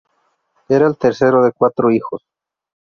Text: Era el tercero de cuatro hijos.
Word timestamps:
Era 0.67 0.87
el 0.87 0.97
tercero 0.97 1.43
de 1.43 1.51
cuatro 1.51 1.91
hijos. 1.91 2.23